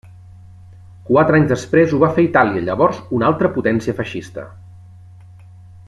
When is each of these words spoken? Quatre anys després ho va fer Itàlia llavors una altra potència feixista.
Quatre 1.09 1.37
anys 1.39 1.51
després 1.51 1.93
ho 1.93 1.99
va 2.05 2.09
fer 2.15 2.25
Itàlia 2.29 2.65
llavors 2.71 3.03
una 3.19 3.29
altra 3.31 3.53
potència 3.59 3.97
feixista. 4.01 4.49